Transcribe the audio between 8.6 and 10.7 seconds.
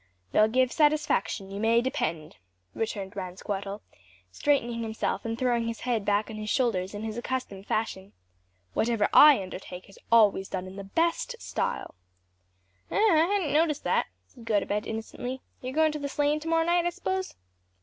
"whatever I undertake is always done